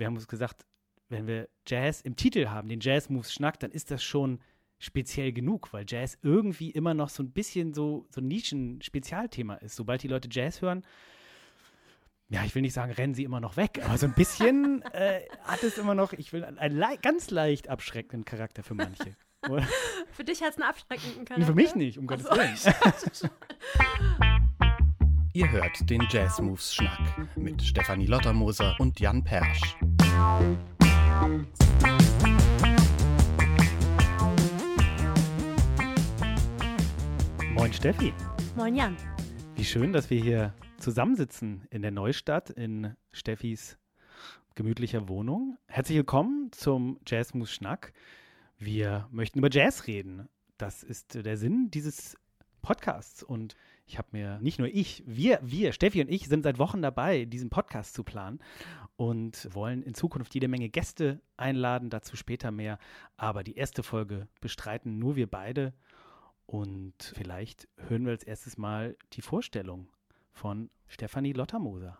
[0.00, 0.66] wir haben uns gesagt,
[1.08, 4.40] wenn wir Jazz im Titel haben, den Jazz Moves Schnack, dann ist das schon
[4.78, 9.76] speziell genug, weil Jazz irgendwie immer noch so ein bisschen so, so ein Nischen-Spezialthema ist.
[9.76, 10.82] Sobald die Leute Jazz hören,
[12.30, 15.22] ja, ich will nicht sagen, rennen sie immer noch weg, aber so ein bisschen äh,
[15.42, 19.16] hat es immer noch, ich will einen le ganz leicht abschreckenden Charakter für manche.
[20.12, 21.46] für dich hat es einen abschreckenden Charakter?
[21.46, 23.30] Für mich nicht, um Gottes Willen.
[25.32, 29.76] Ihr hört den Jazz Moves Schnack mit Stefanie Lottermoser und Jan Persch.
[37.54, 38.12] Moin Steffi.
[38.56, 38.96] Moin Jan.
[39.54, 43.78] Wie schön, dass wir hier zusammensitzen in der Neustadt in Steffis
[44.56, 45.58] gemütlicher Wohnung.
[45.68, 47.92] Herzlich willkommen zum Jazz Muss Schnack.
[48.58, 50.28] Wir möchten über Jazz reden.
[50.58, 52.16] Das ist der Sinn dieses
[52.62, 53.54] Podcasts und
[53.90, 57.24] ich habe mir, nicht nur ich, wir, wir, Steffi und ich sind seit Wochen dabei,
[57.24, 58.38] diesen Podcast zu planen
[58.94, 62.78] und wollen in Zukunft jede Menge Gäste einladen, dazu später mehr.
[63.16, 65.74] Aber die erste Folge bestreiten nur wir beide
[66.46, 69.88] und vielleicht hören wir als erstes mal die Vorstellung
[70.32, 71.98] von Stefanie Lottermoser.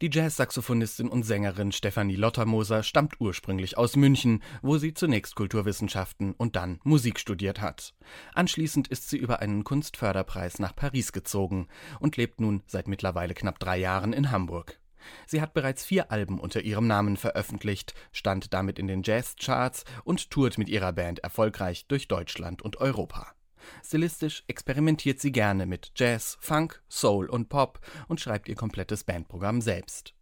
[0.00, 6.56] Die Jazzsaxophonistin und Sängerin Stefanie Lottermoser stammt ursprünglich aus München, wo sie zunächst Kulturwissenschaften und
[6.56, 7.92] dann Musik studiert hat.
[8.32, 13.58] Anschließend ist sie über einen Kunstförderpreis nach Paris gezogen und lebt nun seit mittlerweile knapp
[13.58, 14.80] drei Jahren in Hamburg.
[15.26, 20.30] Sie hat bereits vier Alben unter ihrem Namen veröffentlicht, stand damit in den Jazzcharts und
[20.30, 23.34] tourt mit ihrer Band erfolgreich durch Deutschland und Europa.
[23.84, 29.60] Stilistisch experimentiert sie gerne mit Jazz, Funk, Soul und Pop und schreibt ihr komplettes Bandprogramm
[29.60, 30.14] selbst.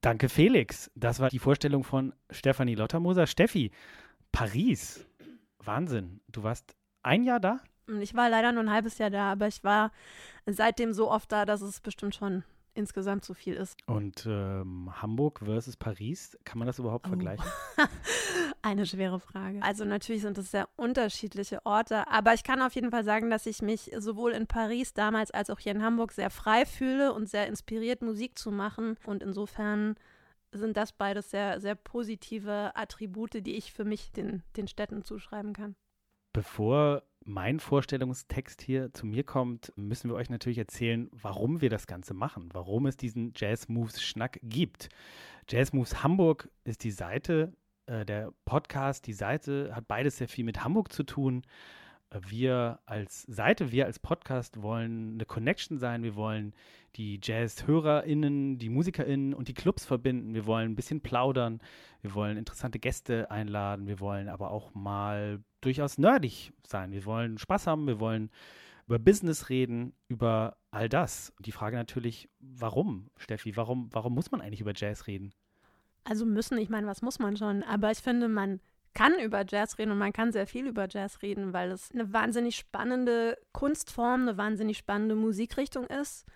[0.00, 0.90] Danke, Felix.
[0.94, 3.26] Das war die Vorstellung von Stefanie Lottermoser.
[3.26, 3.72] Steffi,
[4.30, 5.04] Paris.
[5.58, 6.20] Wahnsinn.
[6.28, 7.60] Du warst ein Jahr da?
[8.00, 9.92] Ich war leider nur ein halbes Jahr da, aber ich war
[10.46, 13.76] seitdem so oft da, dass es bestimmt schon insgesamt so viel ist.
[13.86, 17.10] Und ähm, Hamburg versus Paris, kann man das überhaupt oh.
[17.10, 17.44] vergleichen?
[18.62, 19.62] Eine schwere Frage.
[19.62, 23.46] Also natürlich sind es sehr unterschiedliche Orte, aber ich kann auf jeden Fall sagen, dass
[23.46, 27.28] ich mich sowohl in Paris damals als auch hier in Hamburg sehr frei fühle und
[27.28, 28.96] sehr inspiriert, Musik zu machen.
[29.04, 29.96] Und insofern
[30.52, 35.52] sind das beides sehr, sehr positive Attribute, die ich für mich den, den Städten zuschreiben
[35.52, 35.76] kann.
[36.32, 41.86] Bevor mein Vorstellungstext hier zu mir kommt, müssen wir euch natürlich erzählen, warum wir das
[41.86, 44.88] Ganze machen, warum es diesen Jazz Moves Schnack gibt.
[45.46, 47.52] Jazz Moves Hamburg ist die Seite,
[47.84, 51.42] äh, der Podcast, die Seite hat beides sehr viel mit Hamburg zu tun.
[52.10, 56.02] Wir als Seite, wir als Podcast wollen eine Connection sein.
[56.02, 56.54] Wir wollen
[56.96, 60.32] die Jazz-HörerInnen, die MusikerInnen und die Clubs verbinden.
[60.32, 61.60] Wir wollen ein bisschen plaudern.
[62.00, 63.86] Wir wollen interessante Gäste einladen.
[63.86, 66.92] Wir wollen aber auch mal durchaus nerdig sein.
[66.92, 67.86] Wir wollen Spaß haben.
[67.86, 68.30] Wir wollen
[68.86, 71.32] über Business reden, über all das.
[71.40, 73.56] Die Frage natürlich, warum, Steffi?
[73.56, 75.34] Warum, warum muss man eigentlich über Jazz reden?
[76.04, 77.62] Also müssen, ich meine, was muss man schon?
[77.62, 78.60] Aber ich finde, man
[78.94, 82.12] kann über Jazz reden und man kann sehr viel über Jazz reden, weil es eine
[82.12, 86.26] wahnsinnig spannende Kunstform, eine wahnsinnig spannende Musikrichtung ist.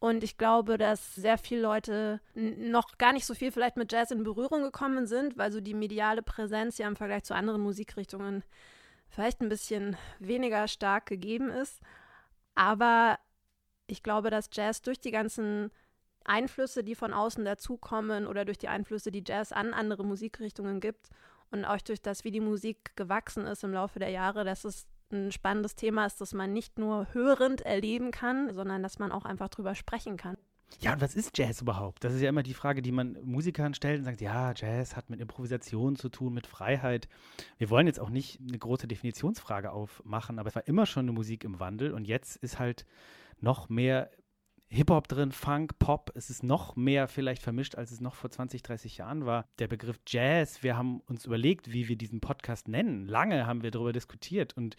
[0.00, 4.12] Und ich glaube, dass sehr viele Leute noch gar nicht so viel vielleicht mit Jazz
[4.12, 8.44] in Berührung gekommen sind, weil so die mediale Präsenz ja im Vergleich zu anderen Musikrichtungen
[9.08, 11.80] vielleicht ein bisschen weniger stark gegeben ist.
[12.54, 13.18] Aber
[13.88, 15.70] ich glaube, dass Jazz durch die ganzen
[16.24, 21.08] Einflüsse, die von außen dazukommen oder durch die Einflüsse, die Jazz an andere Musikrichtungen gibt
[21.50, 24.86] und auch durch das, wie die Musik gewachsen ist im Laufe der Jahre, dass es
[25.12, 29.24] ein spannendes Thema ist, das man nicht nur hörend erleben kann, sondern dass man auch
[29.24, 30.36] einfach drüber sprechen kann.
[30.80, 32.04] Ja, und was ist Jazz überhaupt?
[32.04, 35.10] Das ist ja immer die Frage, die man Musikern stellt und sagt, ja, Jazz hat
[35.10, 37.08] mit Improvisation zu tun, mit Freiheit.
[37.56, 41.12] Wir wollen jetzt auch nicht eine große Definitionsfrage aufmachen, aber es war immer schon eine
[41.12, 42.84] Musik im Wandel und jetzt ist halt
[43.40, 44.10] noch mehr
[44.70, 46.12] Hip-Hop drin, Funk, Pop.
[46.14, 49.46] Es ist noch mehr vielleicht vermischt, als es noch vor 20, 30 Jahren war.
[49.58, 53.06] Der Begriff Jazz, wir haben uns überlegt, wie wir diesen Podcast nennen.
[53.06, 54.76] Lange haben wir darüber diskutiert und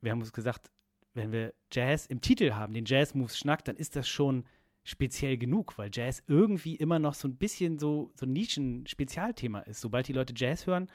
[0.00, 0.70] wir haben uns gesagt,
[1.14, 4.44] wenn wir Jazz im Titel haben, den Jazz Moves Schnack, dann ist das schon
[4.82, 9.80] speziell genug, weil Jazz irgendwie immer noch so ein bisschen so, so ein Nischen-Spezialthema ist.
[9.80, 10.88] Sobald die Leute Jazz hören,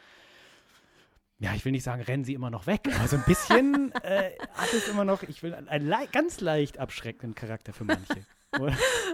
[1.40, 4.32] ja, ich will nicht sagen, rennen sie immer noch weg, aber so ein bisschen äh,
[4.54, 8.26] hat es immer noch, ich will einen le ganz leicht abschreckenden Charakter für manche.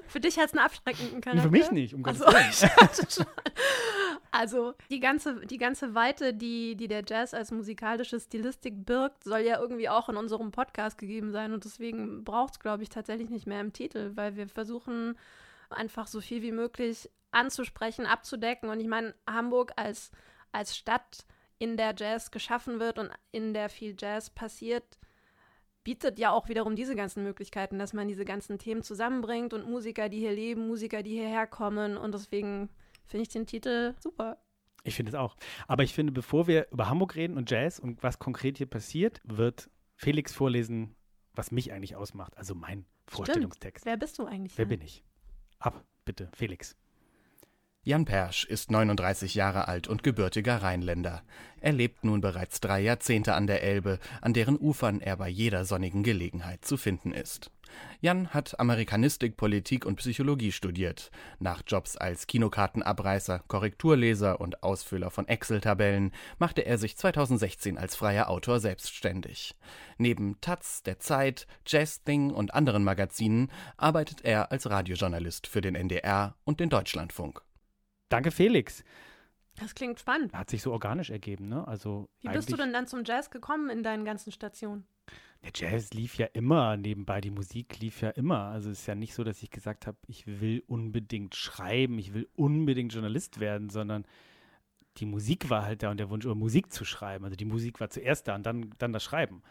[0.07, 1.43] für dich hat es einen abschreckenden Charakter?
[1.43, 3.25] Für mich nicht, um Gottes Willen.
[4.31, 9.39] also die ganze, die ganze Weite, die, die der Jazz als musikalische Stilistik birgt, soll
[9.39, 13.31] ja irgendwie auch in unserem Podcast gegeben sein und deswegen braucht es, glaube ich, tatsächlich
[13.31, 15.17] nicht mehr im Titel, weil wir versuchen
[15.71, 20.11] einfach so viel wie möglich anzusprechen, abzudecken und ich meine, Hamburg als,
[20.51, 21.25] als Stadt
[21.61, 24.97] in der Jazz geschaffen wird und in der viel Jazz passiert,
[25.83, 30.09] bietet ja auch wiederum diese ganzen Möglichkeiten, dass man diese ganzen Themen zusammenbringt und Musiker,
[30.09, 32.69] die hier leben, Musiker, die hierher kommen und deswegen
[33.05, 34.39] finde ich den Titel super.
[34.83, 35.35] Ich finde es auch.
[35.67, 39.21] Aber ich finde, bevor wir über Hamburg reden und Jazz und was konkret hier passiert,
[39.23, 40.95] wird Felix vorlesen,
[41.35, 42.35] was mich eigentlich ausmacht.
[42.37, 43.85] Also mein Vorstellungstext.
[43.85, 44.57] Wer bist du eigentlich?
[44.57, 45.03] Wer bin ich?
[45.59, 46.75] Ab, bitte, Felix.
[47.83, 51.23] Jan Persch ist 39 Jahre alt und gebürtiger Rheinländer.
[51.61, 55.65] Er lebt nun bereits drei Jahrzehnte an der Elbe, an deren Ufern er bei jeder
[55.65, 57.49] sonnigen Gelegenheit zu finden ist.
[57.99, 61.09] Jan hat Amerikanistik, Politik und Psychologie studiert.
[61.39, 68.29] Nach Jobs als Kinokartenabreißer, Korrekturleser und Ausfüller von Excel-Tabellen machte er sich 2016 als freier
[68.29, 69.55] Autor selbstständig.
[69.97, 75.73] Neben Taz, der Zeit, Jazz Thing und anderen Magazinen arbeitet er als Radiojournalist für den
[75.73, 77.41] NDR und den Deutschlandfunk.
[78.11, 78.83] Danke, Felix.
[79.55, 80.33] Das klingt spannend.
[80.33, 81.67] Hat sich so organisch ergeben, ne?
[81.67, 84.85] Also Wie bist du denn dann zum Jazz gekommen in deinen ganzen Stationen?
[85.43, 88.45] Der Jazz lief ja immer nebenbei, die Musik lief ja immer.
[88.45, 92.13] Also es ist ja nicht so, dass ich gesagt habe, ich will unbedingt schreiben, ich
[92.13, 94.05] will unbedingt Journalist werden, sondern
[94.97, 97.23] die Musik war halt da und der Wunsch, über Musik zu schreiben.
[97.23, 99.41] Also die Musik war zuerst da und dann, dann das Schreiben.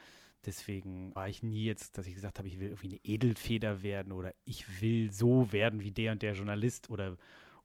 [0.46, 4.12] Deswegen war ich nie jetzt, dass ich gesagt habe, ich will irgendwie eine Edelfeder werden
[4.12, 7.16] oder ich will so werden wie der und der Journalist oder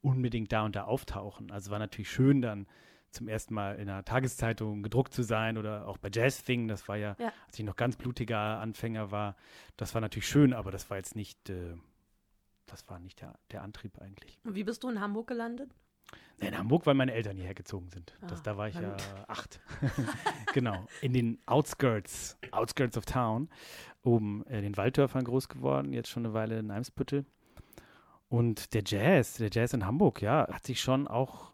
[0.01, 1.51] unbedingt da und da auftauchen.
[1.51, 2.67] Also war natürlich schön dann
[3.11, 6.87] zum ersten Mal in einer Tageszeitung gedruckt zu sein oder auch bei Jazz Thing, das
[6.87, 7.31] war ja, ja.
[7.47, 9.35] als ich noch ganz blutiger Anfänger war,
[9.77, 11.75] das war natürlich schön, aber das war jetzt nicht, äh,
[12.65, 14.37] das war nicht der, der Antrieb eigentlich.
[14.43, 15.73] Und wie bist du in Hamburg gelandet?
[16.39, 18.13] In Hamburg, weil meine Eltern hierher gezogen sind.
[18.21, 19.61] Ah, das, da war ich ja acht.
[20.53, 20.85] genau.
[21.01, 23.49] In den Outskirts, Outskirts of Town,
[24.03, 27.25] oben in den Walddörfern groß geworden, jetzt schon eine Weile in Eimsbüttel.
[28.29, 31.51] Und der Jazz, der Jazz in Hamburg, ja, hat sich schon auch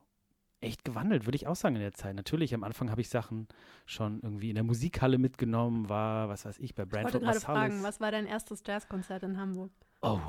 [0.62, 2.16] echt gewandelt, würde ich auch sagen in der Zeit.
[2.16, 3.48] Natürlich, am Anfang habe ich Sachen
[3.86, 7.40] schon irgendwie in der Musikhalle mitgenommen, war, was weiß ich, bei Brandford Ich wollte gerade
[7.40, 9.72] fragen, was war dein erstes Jazzkonzert in Hamburg?
[10.02, 10.20] Oh,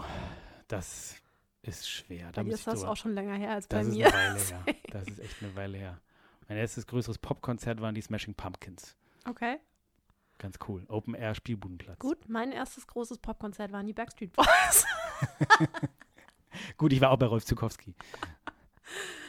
[0.69, 1.17] das
[1.63, 2.31] ist schwer.
[2.35, 4.07] Bei dir ist das auch schon länger her als bei das mir.
[4.07, 4.77] Ist eine Weile her.
[4.91, 6.01] Das ist echt eine Weile her.
[6.49, 8.97] Mein erstes größeres Popkonzert waren die Smashing Pumpkins.
[9.29, 9.59] Okay.
[10.39, 10.85] Ganz cool.
[10.89, 12.01] Open Air Spielbudenplatz.
[12.01, 14.87] Gut, mein erstes großes Popkonzert waren die Backstreet Boys.
[16.77, 17.95] Gut, ich war auch bei Rolf Zukowski.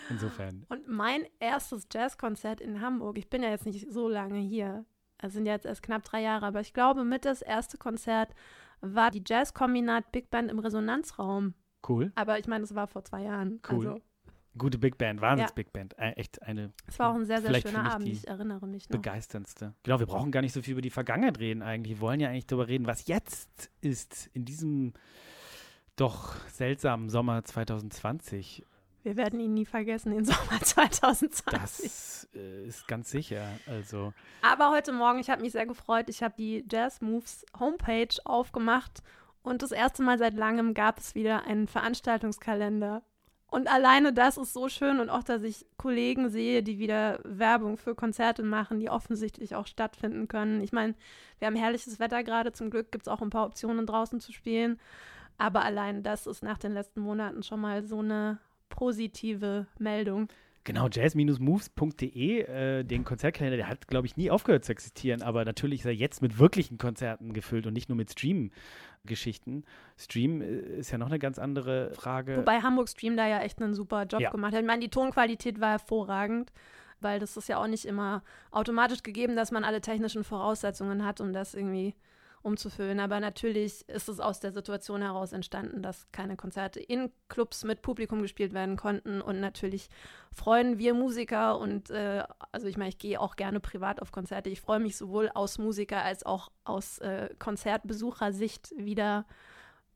[0.09, 0.65] Insofern.
[0.69, 4.85] Und mein erstes Jazzkonzert in Hamburg, ich bin ja jetzt nicht so lange hier,
[5.19, 8.33] es sind jetzt erst knapp drei Jahre, aber ich glaube, mit das erste Konzert
[8.81, 11.53] war die Jazzkombinat Big Band im Resonanzraum.
[11.87, 12.11] Cool.
[12.15, 13.61] Aber ich meine, es war vor zwei Jahren.
[13.69, 13.87] Cool.
[13.87, 14.01] Also,
[14.55, 15.55] Gute Big Band, Wahnsinns ja.
[15.55, 15.97] Big Band.
[15.97, 16.73] Äh, echt eine.
[16.85, 18.99] Es war auch ein sehr, sehr schöner Abend, ich erinnere mich noch.
[18.99, 19.73] Begeisterndste.
[19.81, 21.97] Genau, wir brauchen gar nicht so viel über die Vergangenheit reden eigentlich.
[21.97, 24.93] Wir wollen ja eigentlich darüber reden, was jetzt ist, in diesem
[25.95, 28.65] doch seltsamen Sommer 2020.
[29.03, 31.51] Wir werden ihn nie vergessen, den Sommer 2020.
[31.51, 33.47] Das äh, ist ganz sicher.
[33.67, 34.13] Also.
[34.41, 36.09] Aber heute Morgen, ich habe mich sehr gefreut.
[36.09, 39.03] Ich habe die Jazz Moves Homepage aufgemacht
[39.41, 43.03] und das erste Mal seit langem gab es wieder einen Veranstaltungskalender.
[43.47, 47.77] Und alleine das ist so schön und auch, dass ich Kollegen sehe, die wieder Werbung
[47.77, 50.59] für Konzerte machen, die offensichtlich auch stattfinden können.
[50.61, 50.95] Ich meine,
[51.37, 52.51] wir haben herrliches Wetter gerade.
[52.51, 54.79] Zum Glück gibt es auch ein paar Optionen draußen zu spielen.
[55.37, 58.39] Aber allein das ist nach den letzten Monaten schon mal so eine
[58.69, 60.29] positive Meldung.
[60.65, 65.81] Genau, jazz-moves.de, äh, den Konzertkalender, der hat, glaube ich, nie aufgehört zu existieren, aber natürlich
[65.81, 69.65] ist er jetzt mit wirklichen Konzerten gefüllt und nicht nur mit Stream-Geschichten.
[69.97, 72.37] Stream äh, ist ja noch eine ganz andere Frage.
[72.37, 74.29] Wobei Hamburg Stream da ja echt einen super Job ja.
[74.29, 74.61] gemacht hat.
[74.61, 76.53] Ich meine, die Tonqualität war hervorragend,
[77.01, 81.19] weil das ist ja auch nicht immer automatisch gegeben, dass man alle technischen Voraussetzungen hat,
[81.19, 81.93] um das irgendwie
[82.43, 82.99] umzufüllen.
[82.99, 87.81] Aber natürlich ist es aus der Situation heraus entstanden, dass keine Konzerte in Clubs mit
[87.81, 89.21] Publikum gespielt werden konnten.
[89.21, 89.89] Und natürlich
[90.31, 94.49] freuen wir Musiker und äh, also ich meine, ich gehe auch gerne privat auf Konzerte.
[94.49, 99.25] Ich freue mich sowohl aus Musiker als auch aus äh, Konzertbesuchersicht wieder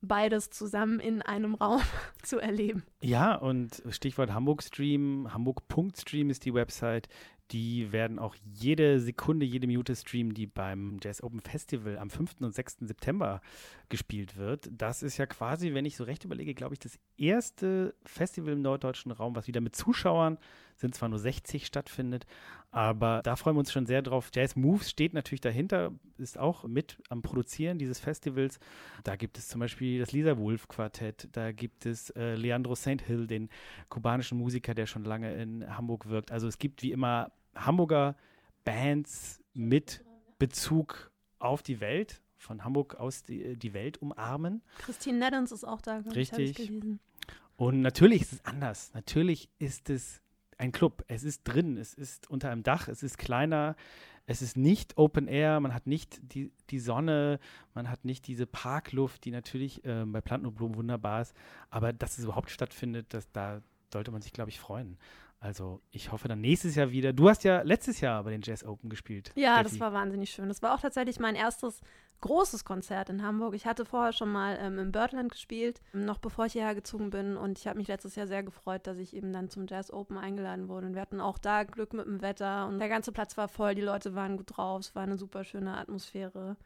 [0.01, 1.81] beides zusammen in einem Raum
[2.23, 2.83] zu erleben.
[3.01, 7.09] Ja, und Stichwort Hamburg Stream, Hamburg.stream ist die Website,
[7.51, 12.41] die werden auch jede Sekunde, jede Minute streamen, die beim Jazz Open Festival am 5.
[12.41, 12.77] und 6.
[12.81, 13.41] September
[13.87, 14.69] gespielt wird.
[14.71, 18.61] Das ist ja quasi, wenn ich so recht überlege, glaube ich, das erste Festival im
[18.61, 20.37] norddeutschen Raum, was wieder mit Zuschauern,
[20.75, 22.25] sind zwar nur 60, stattfindet,
[22.77, 24.29] aber da freuen wir uns schon sehr drauf.
[24.31, 28.59] Jazz Moves steht natürlich dahinter, ist auch mit am Produzieren dieses Festivals.
[29.03, 33.01] Da gibt es zum Beispiel das Lisa Wolf Quartett, da gibt es äh, Leandro St.
[33.01, 33.49] Hill, den
[33.89, 36.31] kubanischen Musiker, der schon lange in Hamburg wirkt.
[36.31, 38.15] Also es gibt wie immer Hamburger
[38.63, 40.05] Bands mit
[40.37, 44.61] Bezug auf die Welt, von Hamburg aus die, die Welt umarmen.
[44.77, 46.59] Christine Neddens ist auch da, Richtig.
[46.59, 46.71] Ich.
[47.55, 48.93] Und natürlich ist es anders.
[48.93, 50.21] Natürlich ist es
[50.57, 51.03] ein Club.
[51.07, 53.75] Es ist drin, es ist unter einem Dach, es ist kleiner,
[54.25, 57.39] es ist nicht Open Air, man hat nicht die, die Sonne,
[57.73, 61.33] man hat nicht diese Parkluft, die natürlich äh, bei Planten und Blumen wunderbar ist.
[61.69, 63.61] Aber dass es überhaupt stattfindet, dass da
[63.91, 64.97] sollte man sich, glaube ich, freuen.
[65.39, 67.13] Also ich hoffe dann nächstes Jahr wieder.
[67.13, 69.31] Du hast ja letztes Jahr bei den Jazz Open gespielt.
[69.35, 69.69] Ja, Steffi.
[69.69, 70.47] das war wahnsinnig schön.
[70.47, 71.81] Das war auch tatsächlich mein erstes
[72.21, 73.53] großes Konzert in Hamburg.
[73.53, 77.37] Ich hatte vorher schon mal ähm, im Birdland gespielt, noch bevor ich hierher gezogen bin.
[77.37, 80.17] Und ich habe mich letztes Jahr sehr gefreut, dass ich eben dann zum Jazz Open
[80.17, 80.87] eingeladen wurde.
[80.87, 82.67] Und wir hatten auch da Glück mit dem Wetter.
[82.67, 84.81] Und der ganze Platz war voll, die Leute waren gut drauf.
[84.81, 86.57] Es war eine super schöne Atmosphäre.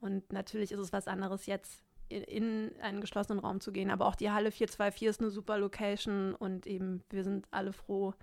[0.00, 3.90] Und natürlich ist es was anderes jetzt in, in einen geschlossenen Raum zu gehen.
[3.90, 8.14] Aber auch die Halle 424 ist eine super Location und eben wir sind alle froh,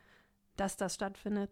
[0.56, 1.52] dass das stattfindet.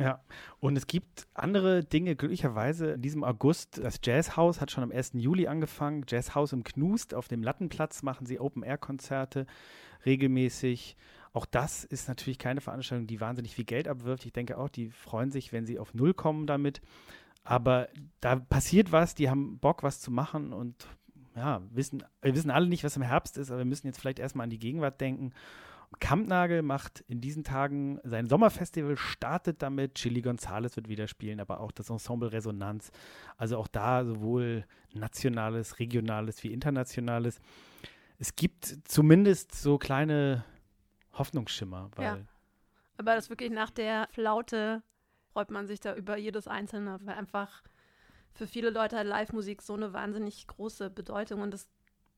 [0.00, 0.22] Ja,
[0.60, 3.78] und es gibt andere Dinge, glücklicherweise in diesem August.
[3.78, 5.12] Das Jazzhaus hat schon am 1.
[5.14, 6.04] Juli angefangen.
[6.06, 9.46] Jazzhaus im Knust auf dem Lattenplatz machen sie Open-Air-Konzerte
[10.06, 10.96] regelmäßig.
[11.32, 14.24] Auch das ist natürlich keine Veranstaltung, die wahnsinnig viel Geld abwirft.
[14.24, 16.80] Ich denke auch, die freuen sich, wenn sie auf Null kommen damit.
[17.42, 17.88] Aber
[18.20, 20.86] da passiert was, die haben Bock, was zu machen und
[21.34, 24.18] ja, wissen, wir wissen alle nicht, was im Herbst ist, aber wir müssen jetzt vielleicht
[24.18, 25.32] erstmal an die Gegenwart denken.
[26.00, 29.94] Kampnagel macht in diesen Tagen sein Sommerfestival, startet damit.
[29.94, 32.90] Chili Gonzales wird wieder spielen, aber auch das Ensemble Resonanz.
[33.36, 37.40] Also auch da sowohl nationales, regionales wie internationales.
[38.18, 40.44] Es gibt zumindest so kleine
[41.12, 41.90] Hoffnungsschimmer.
[41.98, 42.18] ja.
[42.96, 44.82] Aber das wirklich nach der Flaute
[45.32, 47.62] freut man sich da über jedes Einzelne, weil einfach
[48.32, 51.68] für viele Leute hat Live-Musik so eine wahnsinnig große Bedeutung und es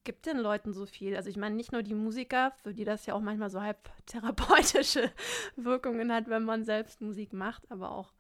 [0.05, 1.17] gibt den Leuten so viel.
[1.17, 3.79] Also ich meine nicht nur die Musiker, für die das ja auch manchmal so halb
[4.07, 5.11] therapeutische
[5.57, 8.13] Wirkungen hat, wenn man selbst Musik macht, aber auch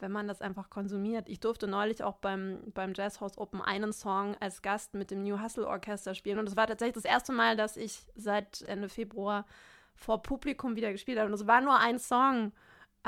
[0.00, 1.28] wenn man das einfach konsumiert.
[1.28, 5.40] Ich durfte neulich auch beim, beim Jazzhaus Open einen Song als Gast mit dem New
[5.42, 6.38] Hustle Orchester spielen.
[6.38, 9.44] Und es war tatsächlich das erste Mal, dass ich seit Ende Februar
[9.96, 11.28] vor Publikum wieder gespielt habe.
[11.28, 12.52] Und es war nur ein Song.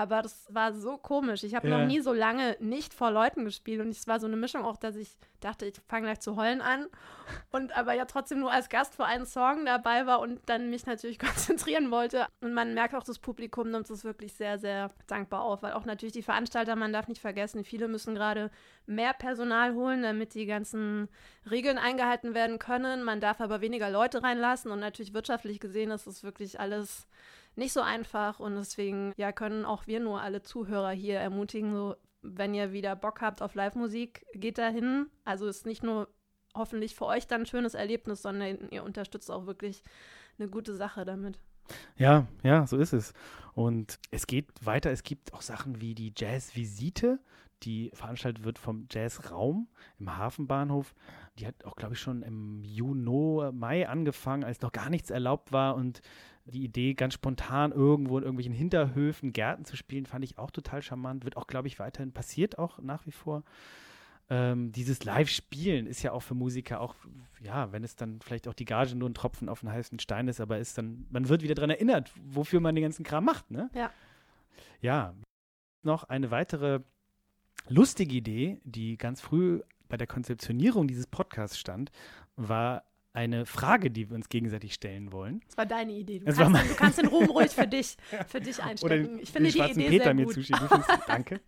[0.01, 1.45] Aber das war so komisch.
[1.45, 1.77] Ich habe ja.
[1.77, 4.79] noch nie so lange nicht vor Leuten gespielt und es war so eine Mischung auch,
[4.79, 6.87] dass ich dachte, ich fange gleich zu heulen an
[7.51, 10.87] und aber ja trotzdem nur als Gast für einen Song dabei war und dann mich
[10.87, 12.27] natürlich konzentrieren wollte.
[12.41, 15.85] Und man merkt auch, das Publikum nimmt es wirklich sehr, sehr dankbar auf, weil auch
[15.85, 18.51] natürlich die Veranstalter, man darf nicht vergessen, viele müssen gerade
[18.87, 21.11] mehr Personal holen, damit die ganzen
[21.51, 23.03] Regeln eingehalten werden können.
[23.03, 27.07] Man darf aber weniger Leute reinlassen und natürlich wirtschaftlich gesehen ist es wirklich alles
[27.57, 31.97] nicht so einfach und deswegen ja können auch wir nur alle Zuhörer hier ermutigen, so
[32.23, 35.07] wenn ihr wieder Bock habt auf Live-Musik, geht da hin.
[35.25, 36.09] Also ist nicht nur
[36.55, 39.83] hoffentlich für euch dann ein schönes Erlebnis, sondern ihr unterstützt auch wirklich
[40.39, 41.39] eine gute Sache damit.
[41.97, 43.13] Ja, ja, so ist es.
[43.55, 44.91] Und es geht weiter.
[44.91, 47.21] Es gibt auch Sachen wie die Jazz-Visite,
[47.63, 50.95] die veranstaltet wird vom Jazzraum im Hafenbahnhof.
[51.39, 55.53] Die hat auch, glaube ich, schon im Juni, Mai angefangen, als noch gar nichts erlaubt
[55.53, 55.75] war.
[55.75, 56.01] Und
[56.45, 60.83] die Idee, ganz spontan irgendwo in irgendwelchen Hinterhöfen Gärten zu spielen, fand ich auch total
[60.83, 61.25] charmant.
[61.25, 63.45] Wird auch, glaube ich, weiterhin passiert, auch nach wie vor.
[64.33, 66.95] Ähm, dieses Live-Spielen ist ja auch für Musiker auch,
[67.43, 70.29] ja, wenn es dann vielleicht auch die Gage nur ein Tropfen auf den heißen Stein
[70.29, 73.51] ist, aber ist dann, man wird wieder daran erinnert, wofür man den ganzen Kram macht,
[73.51, 73.71] ne?
[73.75, 73.91] Ja.
[74.81, 75.15] Ja.
[75.83, 76.81] Noch eine weitere
[77.69, 81.91] lustige Idee, die ganz früh bei der Konzeptionierung dieses Podcasts stand,
[82.37, 85.41] war eine Frage, die wir uns gegenseitig stellen wollen.
[85.47, 86.21] Das war deine Idee.
[86.21, 87.97] Du, kannst, den, du kannst, den Ruhm ruhig für dich,
[88.29, 89.19] für dich einstecken.
[89.21, 90.27] ich finde den die Idee Peter sehr gut.
[90.27, 90.69] mir zuschieben.
[91.07, 91.41] Danke.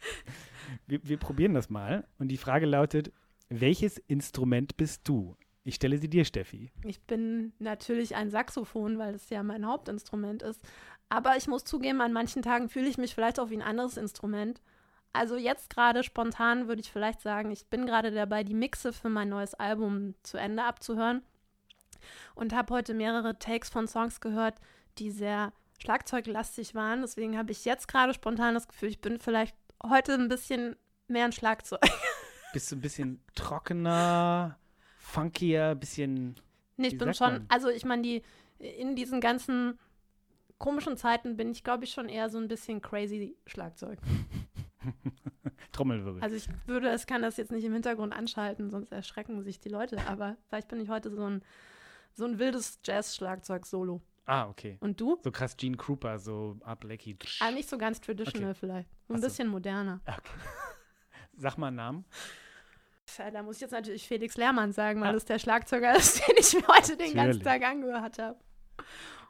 [0.87, 2.07] Wir, wir probieren das mal.
[2.19, 3.13] Und die Frage lautet:
[3.49, 5.37] Welches Instrument bist du?
[5.65, 6.73] Ich stelle sie dir, Steffi.
[6.85, 10.61] Ich bin natürlich ein Saxophon, weil das ja mein Hauptinstrument ist.
[11.09, 13.97] Aber ich muss zugeben, an manchen Tagen fühle ich mich vielleicht auch wie ein anderes
[13.97, 14.61] Instrument.
[15.13, 19.11] Also jetzt gerade spontan würde ich vielleicht sagen, ich bin gerade dabei, die Mixe für
[19.11, 21.23] mein neues Album zu Ende abzuhören
[22.35, 24.55] und habe heute mehrere Takes von Songs gehört,
[24.99, 27.03] die sehr schlagzeuglastig waren.
[27.03, 30.77] Deswegen habe ich jetzt gerade spontan das Gefühl, ich bin vielleicht heute ein bisschen
[31.09, 31.81] mehr ein Schlagzeug.
[32.53, 34.59] Bist du ein bisschen trockener,
[34.99, 36.37] funkier, ein bisschen.
[36.77, 38.23] Nee, ich bin schon, also ich meine, die
[38.59, 39.79] in diesen ganzen
[40.59, 43.99] komischen Zeiten bin ich, glaube ich, schon eher so ein bisschen crazy Schlagzeug.
[45.73, 46.23] Trommelwirbel.
[46.23, 49.69] Also ich würde, es kann das jetzt nicht im Hintergrund anschalten, sonst erschrecken sich die
[49.69, 49.99] Leute.
[50.07, 51.43] Aber vielleicht bin ich heute so ein
[52.15, 54.03] so ein wildes Jazz-Schlagzeug-Solo.
[54.27, 54.77] Ah, okay.
[54.81, 55.19] Und du?
[55.23, 57.17] So krass Gene Krupa, so Art Blackie.
[57.41, 58.59] Ah, nicht so ganz traditional okay.
[58.61, 58.89] vielleicht.
[59.09, 59.29] So ein Achso.
[59.29, 60.01] bisschen moderner.
[60.07, 60.21] Okay.
[61.37, 62.05] Sag mal einen Namen.
[63.33, 65.13] Da muss ich jetzt natürlich Felix Lehrmann sagen, weil ah.
[65.13, 68.39] das der Schlagzeuger ist, den ich mir heute den ganzen Tag angehört habe.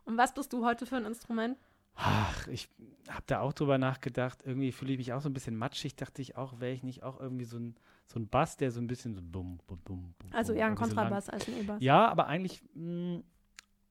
[0.05, 1.59] Und was bist du heute für ein Instrument?
[1.95, 2.69] Ach, ich
[3.09, 4.43] habe da auch drüber nachgedacht.
[4.45, 5.97] Irgendwie fühle ich mich auch so ein bisschen matschig.
[5.97, 8.81] Dachte ich auch, wäre ich nicht auch irgendwie so ein, so ein Bass, der so
[8.81, 11.83] ein bisschen so bum, bum, bum, bum Also eher ein Kontrabass so als ein E-Bass.
[11.83, 13.25] Ja, aber eigentlich, mh, mm,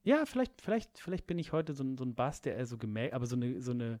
[0.04, 2.76] ja, vielleicht, vielleicht, vielleicht bin ich heute so ein, so ein Bass, der eher so
[2.76, 4.00] gemäht, aber so eine, so eine,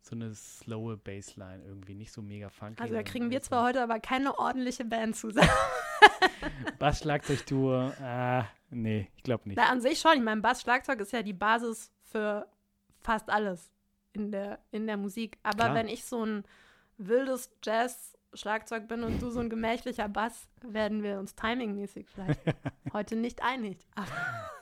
[0.00, 2.82] so eine slowe Bassline irgendwie, nicht so mega funky.
[2.82, 5.48] Also da kriegen wir zwar heute aber keine ordentliche Band zusammen.
[6.78, 9.58] Bass, Schlagzeug, Tour, ah, nee, ich glaube nicht.
[9.58, 10.12] Da an sich schon.
[10.16, 12.46] Ich meine, Bass, Schlagzeug ist ja die Basis für
[13.02, 13.70] fast alles
[14.12, 15.38] in der, in der Musik.
[15.42, 15.74] Aber Klar.
[15.74, 16.44] wenn ich so ein
[16.98, 22.40] wildes Jazz-Schlagzeug bin und du so ein gemächlicher Bass, werden wir uns timingmäßig vielleicht
[22.92, 23.86] heute nicht einig.
[23.94, 24.10] Aber,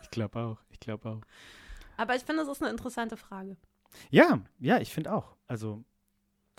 [0.02, 0.58] Ich glaube auch.
[0.70, 1.20] Ich glaube auch.
[1.96, 3.56] aber ich finde, es ist eine interessante Frage.
[4.10, 5.36] Ja, ja, ich finde auch.
[5.46, 5.84] Also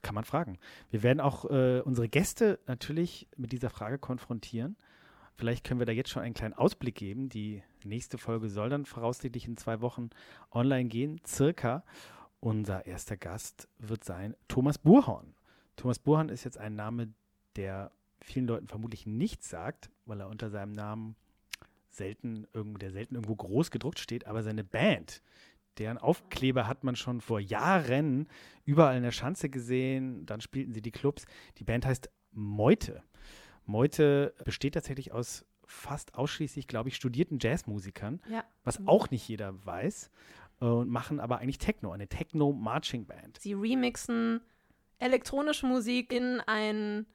[0.02, 0.58] kann man fragen.
[0.90, 4.76] Wir werden auch äh, unsere Gäste natürlich mit dieser Frage konfrontieren.
[5.36, 7.30] Vielleicht können wir da jetzt schon einen kleinen Ausblick geben.
[7.30, 10.10] Die nächste Folge soll dann voraussichtlich in zwei Wochen
[10.52, 11.84] online gehen, circa.
[12.40, 15.36] Unser erster Gast wird sein Thomas Burhorn.
[15.76, 17.14] Thomas Burhorn ist jetzt ein Name,
[17.56, 21.16] der vielen Leuten vermutlich nichts sagt, weil er unter seinem Namen
[21.90, 25.22] selten der selten irgendwo groß gedruckt steht, aber seine Band,
[25.78, 28.28] deren Aufkleber hat man schon vor Jahren
[28.66, 30.26] überall in der Schanze gesehen.
[30.26, 31.26] Dann spielten sie die Clubs.
[31.58, 33.04] Die Band heißt Meute.
[33.72, 38.44] Meute besteht tatsächlich aus fast ausschließlich, glaube ich, studierten Jazzmusikern, Ja.
[38.64, 40.12] was auch nicht jeder weiß.
[40.62, 43.40] äh, Und machen aber eigentlich Techno, eine Techno-Marching-Band.
[43.40, 44.42] Sie remixen
[45.00, 47.06] elektronische Musik in ein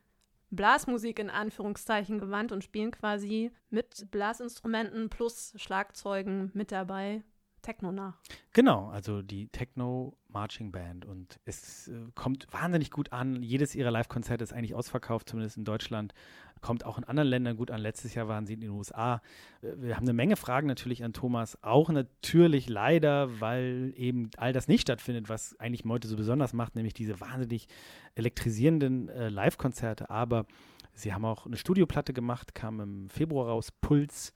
[0.51, 7.23] Blasmusik in Anführungszeichen gewandt und spielen quasi mit Blasinstrumenten plus Schlagzeugen mit dabei
[7.63, 8.21] Techno nach.
[8.53, 13.43] Genau, also die Techno Marching Band und es äh, kommt wahnsinnig gut an.
[13.43, 16.15] Jedes ihrer Live-Konzerte ist eigentlich ausverkauft, zumindest in Deutschland.
[16.61, 17.81] Kommt auch in anderen Ländern gut an.
[17.81, 19.21] Letztes Jahr waren sie in den USA.
[19.63, 21.63] Äh, Wir haben eine Menge Fragen natürlich an Thomas.
[21.63, 26.75] Auch natürlich leider, weil eben all das nicht stattfindet, was eigentlich Meute so besonders macht,
[26.75, 27.69] nämlich diese wahnsinnig
[28.15, 30.11] elektrisierenden äh, Live-Konzerte.
[30.11, 30.47] Aber
[30.95, 33.71] sie haben auch eine Studioplatte gemacht, kam im Februar raus.
[33.71, 34.33] Puls,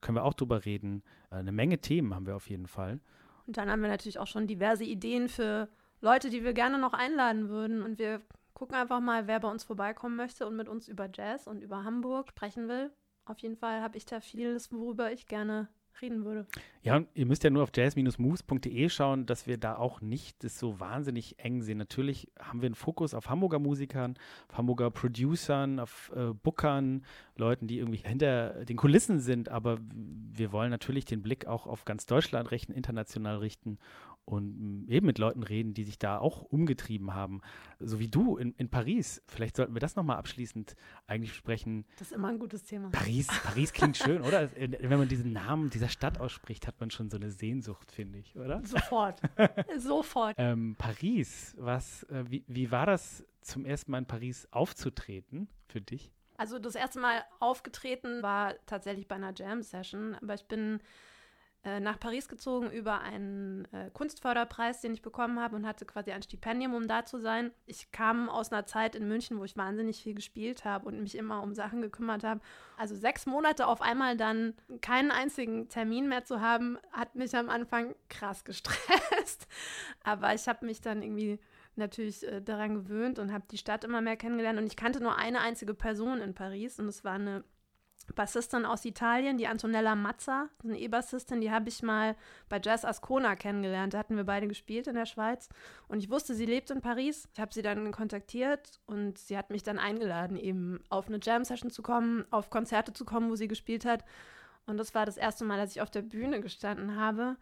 [0.00, 1.02] können wir auch drüber reden.
[1.30, 3.00] Äh, eine Menge Themen haben wir auf jeden Fall.
[3.46, 5.68] Und dann haben wir natürlich auch schon diverse Ideen für
[6.00, 7.82] Leute, die wir gerne noch einladen würden.
[7.82, 8.22] Und wir
[8.64, 11.84] gucken einfach mal, wer bei uns vorbeikommen möchte und mit uns über Jazz und über
[11.84, 12.90] Hamburg sprechen will.
[13.26, 15.68] Auf jeden Fall habe ich da vieles, worüber ich gerne
[16.00, 16.46] reden würde.
[16.82, 20.58] Ja, und ihr müsst ja nur auf jazz-moves.de schauen, dass wir da auch nicht das
[20.58, 21.76] so wahnsinnig eng sehen.
[21.76, 24.16] Natürlich haben wir einen Fokus auf Hamburger Musikern,
[24.48, 27.04] auf Hamburger Producern, auf äh, Bookern,
[27.36, 31.84] Leuten, die irgendwie hinter den Kulissen sind, aber wir wollen natürlich den Blick auch auf
[31.84, 33.78] ganz Deutschland richten, international richten
[34.24, 37.42] und eben mit Leuten reden, die sich da auch umgetrieben haben.
[37.78, 39.22] So wie du in, in Paris.
[39.26, 40.74] Vielleicht sollten wir das nochmal abschließend
[41.06, 41.84] eigentlich besprechen.
[41.98, 42.90] Das ist immer ein gutes Thema.
[42.90, 44.50] Paris, Paris klingt schön, oder?
[44.56, 48.36] Wenn man diesen Namen dieser Stadt ausspricht, hat man schon so eine Sehnsucht, finde ich,
[48.36, 48.62] oder?
[48.64, 49.20] Sofort.
[49.78, 50.34] Sofort.
[50.38, 55.82] Ähm, Paris, was, äh, wie, wie war das zum ersten Mal in Paris aufzutreten für
[55.82, 56.10] dich?
[56.36, 60.80] Also das erste Mal aufgetreten war tatsächlich bei einer Jam-Session, aber ich bin
[61.64, 66.12] äh, nach Paris gezogen über einen äh, Kunstförderpreis, den ich bekommen habe und hatte quasi
[66.12, 67.52] ein Stipendium, um da zu sein.
[67.64, 71.16] Ich kam aus einer Zeit in München, wo ich wahnsinnig viel gespielt habe und mich
[71.16, 72.42] immer um Sachen gekümmert habe.
[72.76, 77.48] Also sechs Monate auf einmal dann keinen einzigen Termin mehr zu haben, hat mich am
[77.48, 79.48] Anfang krass gestresst.
[80.02, 81.40] Aber ich habe mich dann irgendwie
[81.76, 84.58] natürlich äh, daran gewöhnt und habe die Stadt immer mehr kennengelernt.
[84.58, 87.42] Und ich kannte nur eine einzige Person in Paris und es war eine
[88.14, 92.16] Bassistin aus Italien, die Antonella Mazza, eine E-Bassistin, die habe ich mal
[92.48, 93.94] bei Jazz Ascona kennengelernt.
[93.94, 95.48] Da hatten wir beide gespielt in der Schweiz.
[95.88, 97.28] Und ich wusste, sie lebt in Paris.
[97.32, 101.70] Ich habe sie dann kontaktiert und sie hat mich dann eingeladen, eben auf eine Jam-Session
[101.70, 104.04] zu kommen, auf Konzerte zu kommen, wo sie gespielt hat.
[104.66, 107.36] Und das war das erste Mal, dass ich auf der Bühne gestanden habe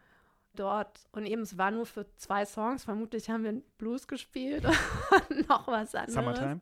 [0.54, 1.00] dort.
[1.12, 2.84] Und eben, es war nur für zwei Songs.
[2.84, 4.64] Vermutlich haben wir Blues gespielt
[5.28, 6.14] und noch was anderes.
[6.14, 6.60] Summertime?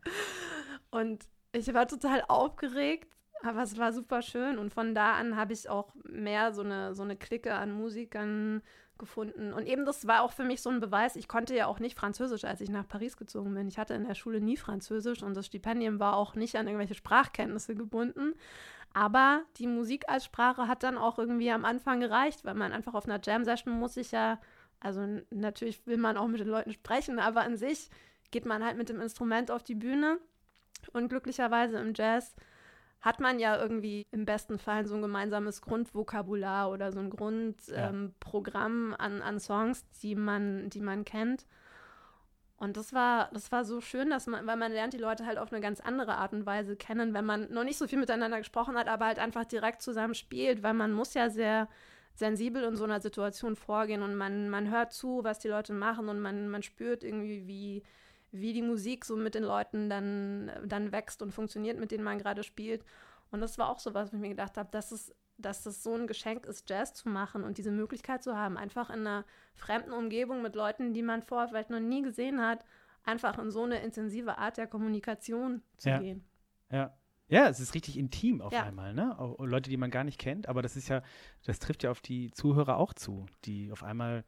[0.91, 4.59] Und ich war total aufgeregt, aber es war super schön.
[4.59, 8.63] Und von da an habe ich auch mehr so eine, so eine Clique an Musikern
[8.99, 9.53] gefunden.
[9.53, 11.17] Und eben das war auch für mich so ein Beweis.
[11.17, 13.67] Ich konnte ja auch nicht Französisch, als ich nach Paris gezogen bin.
[13.67, 16.95] Ich hatte in der Schule nie Französisch und das Stipendium war auch nicht an irgendwelche
[16.95, 18.35] Sprachkenntnisse gebunden.
[18.93, 22.95] Aber die Musik als Sprache hat dann auch irgendwie am Anfang gereicht, weil man einfach
[22.95, 24.41] auf einer Jam-Session muss sich ja,
[24.81, 27.89] also natürlich will man auch mit den Leuten sprechen, aber an sich
[28.31, 30.19] geht man halt mit dem Instrument auf die Bühne.
[30.93, 32.35] Und glücklicherweise im Jazz
[33.01, 37.17] hat man ja irgendwie im besten Fall so ein gemeinsames Grundvokabular oder so ein Ja.
[37.17, 41.47] Grundprogramm ähm, Programm an, an Songs, die man, die man kennt.
[42.59, 45.39] Und das war, das war so schön, dass man, weil man lernt die Leute halt
[45.39, 48.37] auf eine ganz andere Art und Weise kennen, wenn man noch nicht so viel miteinander
[48.37, 51.69] gesprochen hat, aber halt einfach direkt zusammen spielt, weil man muss ja sehr
[52.15, 56.11] sensibel in so einer Situation vorgehen und man, man hört zu, was die Leute machen
[56.11, 57.83] und man, man spürt irgendwie, wie,
[58.33, 62.19] wie die Musik so mit den Leuten dann, dann wächst und funktioniert, mit denen man
[62.19, 62.85] gerade spielt.
[63.31, 65.83] Und das war auch so was, wo ich mir gedacht habe, dass es, dass das
[65.83, 69.25] so ein Geschenk ist, Jazz zu machen und diese Möglichkeit zu haben, einfach in einer
[69.55, 72.65] fremden Umgebung mit Leuten, die man vorher vielleicht noch nie gesehen hat,
[73.05, 75.99] einfach in so eine intensive Art der Kommunikation zu Ja.
[75.99, 76.25] gehen.
[76.71, 76.97] Ja.
[77.29, 78.65] Ja, es ist richtig intim auf Ja.
[78.65, 79.17] einmal, ne?
[79.39, 81.01] Leute, die man gar nicht kennt, aber das ist ja,
[81.45, 84.25] das trifft ja auf die Zuhörer auch zu, die auf einmal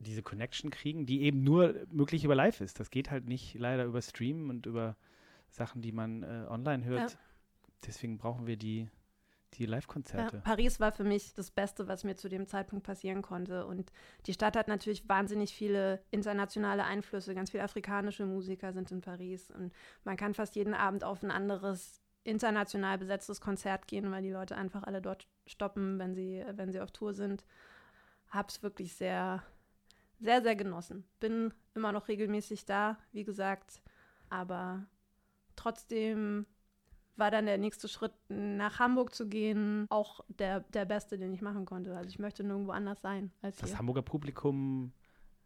[0.00, 2.80] diese Connection kriegen, die eben nur möglich über Live ist.
[2.80, 4.96] Das geht halt nicht leider über Stream und über
[5.48, 7.12] Sachen, die man äh, online hört.
[7.12, 7.18] Ja.
[7.86, 8.88] Deswegen brauchen wir die,
[9.54, 10.36] die Live-Konzerte.
[10.36, 13.66] Ja, Paris war für mich das Beste, was mir zu dem Zeitpunkt passieren konnte.
[13.66, 13.92] Und
[14.26, 17.34] die Stadt hat natürlich wahnsinnig viele internationale Einflüsse.
[17.34, 19.50] Ganz viele afrikanische Musiker sind in Paris.
[19.50, 19.72] Und
[20.04, 24.56] man kann fast jeden Abend auf ein anderes international besetztes Konzert gehen, weil die Leute
[24.56, 27.44] einfach alle dort stoppen, wenn sie, wenn sie auf Tour sind.
[28.28, 29.42] Hab's wirklich sehr,
[30.20, 31.04] sehr, sehr genossen.
[31.18, 33.82] Bin immer noch regelmäßig da, wie gesagt,
[34.28, 34.86] aber
[35.56, 36.46] trotzdem
[37.16, 41.42] war dann der nächste Schritt, nach Hamburg zu gehen, auch der, der beste, den ich
[41.42, 41.96] machen konnte.
[41.96, 43.78] Also ich möchte nirgendwo anders sein als Das hier.
[43.78, 44.92] Hamburger Publikum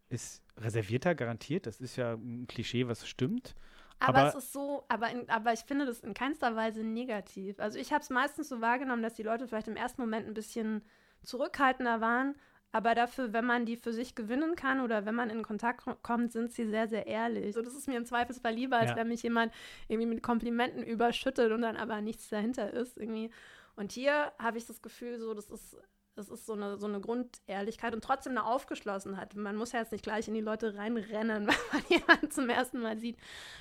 [0.09, 1.67] ist reservierter, garantiert.
[1.67, 3.55] Das ist ja ein Klischee, was stimmt.
[3.99, 7.59] Aber, aber, es ist so, aber, in, aber ich finde das in keinster Weise negativ.
[7.59, 10.33] Also ich habe es meistens so wahrgenommen, dass die Leute vielleicht im ersten Moment ein
[10.33, 10.83] bisschen
[11.23, 12.35] zurückhaltender waren,
[12.75, 16.33] aber dafür, wenn man die für sich gewinnen kann oder wenn man in Kontakt kommt,
[16.33, 17.55] sind sie sehr, sehr ehrlich.
[17.55, 18.97] So, das ist mir im Zweifelsfall lieber, als ja.
[18.97, 19.53] wenn mich jemand
[19.87, 23.29] irgendwie mit Komplimenten überschüttet und dann aber nichts dahinter ist irgendwie.
[23.77, 25.77] Und hier habe ich das Gefühl, so, das ist
[26.15, 29.35] das ist so eine, so eine Grundehrlichkeit und trotzdem eine Aufgeschlossenheit.
[29.35, 32.79] Man muss ja jetzt nicht gleich in die Leute reinrennen, wenn man jemanden zum ersten
[32.79, 33.17] Mal sieht.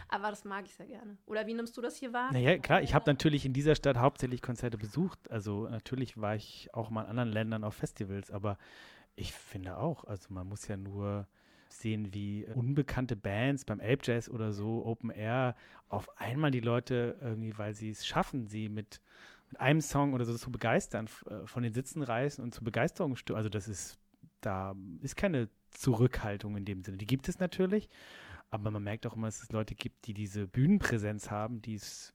[0.09, 1.19] Aber das mag ich sehr gerne.
[1.27, 2.33] Oder wie nimmst du das hier wahr?
[2.33, 5.19] Naja, klar, ich habe natürlich in dieser Stadt hauptsächlich Konzerte besucht.
[5.31, 8.57] Also natürlich war ich auch mal in anderen Ländern auf Festivals, aber
[9.17, 10.05] ich finde auch.
[10.05, 11.27] Also man muss ja nur
[11.69, 15.57] sehen, wie unbekannte Bands beim Ape Jazz oder so, Open Air,
[15.89, 19.01] auf einmal die Leute irgendwie, weil sie es schaffen, sie mit
[19.51, 23.17] mit einem Song oder so zu begeistern, äh, von den Sitzen reißen und zur Begeisterung
[23.17, 23.37] stimmen.
[23.37, 23.99] Also das ist,
[24.41, 26.97] da ist keine Zurückhaltung in dem Sinne.
[26.97, 27.89] Die gibt es natürlich,
[28.51, 32.14] aber man merkt auch immer, dass es Leute gibt, die diese Bühnenpräsenz haben, die es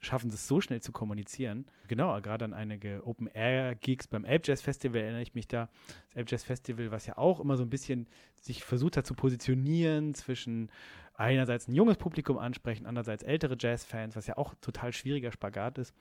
[0.00, 1.66] schaffen, es so schnell zu kommunizieren.
[1.88, 5.68] Genau, gerade an einige Open-Air-Gigs beim Ape Jazz Festival erinnere ich mich da.
[6.14, 8.06] Das Ape Jazz Festival, was ja auch immer so ein bisschen
[8.40, 10.70] sich versucht hat zu positionieren zwischen
[11.14, 15.94] einerseits ein junges Publikum ansprechen, andererseits ältere Jazz-Fans, was ja auch total schwieriger Spagat ist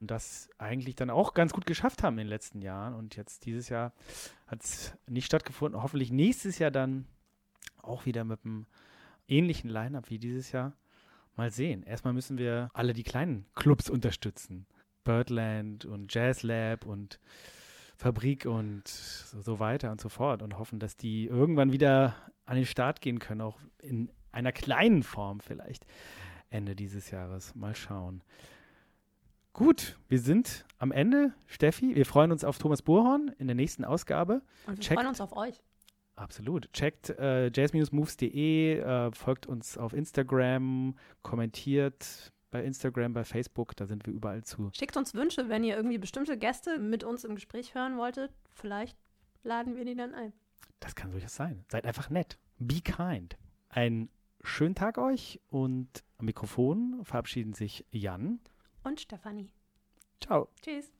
[0.00, 2.94] und das eigentlich dann auch ganz gut geschafft haben in den letzten Jahren.
[2.94, 3.92] Und jetzt dieses Jahr
[4.46, 5.82] hat es nicht stattgefunden.
[5.82, 7.06] Hoffentlich nächstes Jahr dann
[7.82, 8.66] auch wieder mit einem
[9.28, 10.74] ähnlichen Line-up wie dieses Jahr.
[11.36, 11.82] Mal sehen.
[11.82, 14.66] Erstmal müssen wir alle die kleinen Clubs unterstützen.
[15.04, 17.18] Birdland und Jazz Lab und
[17.96, 22.14] Fabrik und so weiter und so fort und hoffen, dass die irgendwann wieder
[22.44, 25.86] an den Start gehen können, auch in einer kleinen Form vielleicht
[26.50, 27.54] Ende dieses Jahres.
[27.54, 28.22] Mal schauen.
[29.52, 31.34] Gut, wir sind am Ende.
[31.46, 34.42] Steffi, wir freuen uns auf Thomas Burhorn in der nächsten Ausgabe.
[34.66, 35.62] Und wir Checkt, freuen uns auf euch.
[36.14, 36.72] Absolut.
[36.72, 44.06] Checkt äh, jazz-moves.de, äh, folgt uns auf Instagram, kommentiert bei Instagram, bei Facebook, da sind
[44.06, 44.70] wir überall zu.
[44.74, 48.30] Schickt uns Wünsche, wenn ihr irgendwie bestimmte Gäste mit uns im Gespräch hören wolltet.
[48.50, 48.96] Vielleicht
[49.42, 50.32] laden wir die dann ein.
[50.78, 51.64] Das kann durchaus sein.
[51.68, 52.38] Seid einfach nett.
[52.58, 53.36] Be kind.
[53.70, 54.10] Einen
[54.42, 58.38] schönen Tag euch und am Mikrofon verabschieden sich Jan
[58.84, 59.50] und Stefanie.
[60.20, 60.48] Ciao.
[60.60, 60.92] Tschüss.